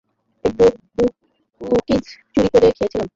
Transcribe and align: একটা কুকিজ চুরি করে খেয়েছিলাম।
একটা 0.45 0.65
কুকিজ 1.61 2.03
চুরি 2.33 2.49
করে 2.53 2.67
খেয়েছিলাম। 2.77 3.07